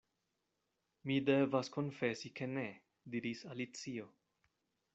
"Mi 1.09 1.17
devas 1.27 1.69
konfesi 1.75 2.31
ke 2.41 2.47
ne," 2.55 2.65
diris 3.17 3.45
Alicio. 3.53 4.11